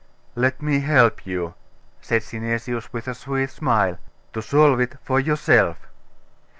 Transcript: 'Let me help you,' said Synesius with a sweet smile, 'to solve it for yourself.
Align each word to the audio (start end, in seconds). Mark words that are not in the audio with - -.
'Let 0.35 0.63
me 0.63 0.79
help 0.79 1.27
you,' 1.27 1.53
said 2.01 2.23
Synesius 2.23 2.91
with 2.91 3.07
a 3.07 3.13
sweet 3.13 3.51
smile, 3.51 3.99
'to 4.33 4.41
solve 4.41 4.79
it 4.79 4.97
for 5.03 5.19
yourself. 5.19 5.77